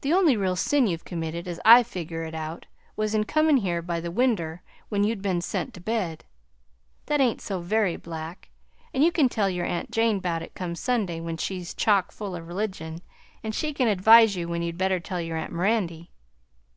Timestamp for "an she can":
13.44-13.86